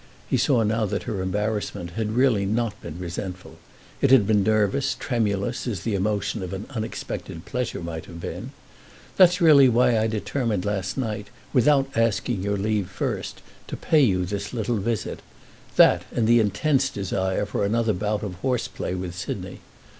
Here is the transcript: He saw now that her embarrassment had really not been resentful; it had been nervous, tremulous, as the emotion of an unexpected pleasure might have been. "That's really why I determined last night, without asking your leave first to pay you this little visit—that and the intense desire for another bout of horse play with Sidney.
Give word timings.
He 0.27 0.35
saw 0.35 0.63
now 0.63 0.87
that 0.87 1.03
her 1.03 1.21
embarrassment 1.21 1.91
had 1.91 2.15
really 2.17 2.43
not 2.43 2.81
been 2.81 2.97
resentful; 2.97 3.59
it 4.01 4.09
had 4.09 4.25
been 4.25 4.41
nervous, 4.41 4.95
tremulous, 4.99 5.67
as 5.67 5.81
the 5.81 5.93
emotion 5.93 6.41
of 6.41 6.53
an 6.53 6.65
unexpected 6.71 7.45
pleasure 7.45 7.81
might 7.83 8.05
have 8.07 8.19
been. 8.19 8.49
"That's 9.17 9.39
really 9.39 9.69
why 9.69 9.99
I 9.99 10.07
determined 10.07 10.65
last 10.65 10.97
night, 10.97 11.27
without 11.53 11.87
asking 11.95 12.41
your 12.41 12.57
leave 12.57 12.89
first 12.89 13.43
to 13.67 13.77
pay 13.77 14.01
you 14.01 14.25
this 14.25 14.53
little 14.55 14.77
visit—that 14.77 16.01
and 16.11 16.25
the 16.27 16.39
intense 16.39 16.89
desire 16.89 17.45
for 17.45 17.63
another 17.63 17.93
bout 17.93 18.23
of 18.23 18.33
horse 18.41 18.67
play 18.67 18.95
with 18.95 19.13
Sidney. 19.13 19.59